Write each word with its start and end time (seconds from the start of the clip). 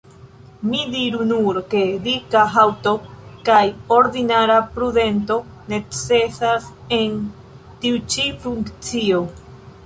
Mi 0.69 0.77
diru 0.93 1.25
nur, 1.31 1.57
ke 1.73 1.81
dika 2.07 2.41
haŭto 2.53 2.93
kaj 3.49 3.59
ordinara 3.97 4.55
prudento 4.79 5.37
necesas 5.75 6.67
en 6.99 7.15
tiu 7.85 8.03
ĉi 8.15 8.27
funkcio. 8.47 9.23